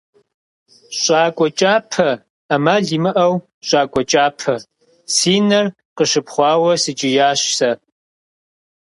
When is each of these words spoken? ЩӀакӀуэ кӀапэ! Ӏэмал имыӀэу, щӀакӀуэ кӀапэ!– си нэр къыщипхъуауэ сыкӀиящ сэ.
ЩӀакӀуэ 1.01 1.49
кӀапэ! 1.59 2.09
Ӏэмал 2.47 2.83
имыӀэу, 2.95 3.35
щӀакӀуэ 3.67 4.03
кӀапэ!– 4.09 4.53
си 5.15 5.33
нэр 5.47 5.65
къыщипхъуауэ 5.95 6.73
сыкӀиящ 6.83 7.41
сэ. 7.57 7.71